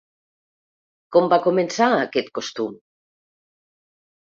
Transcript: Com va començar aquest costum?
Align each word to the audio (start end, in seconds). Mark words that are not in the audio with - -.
Com 1.17 1.27
va 1.35 1.39
començar 1.43 1.91
aquest 1.99 2.33
costum? 2.41 2.75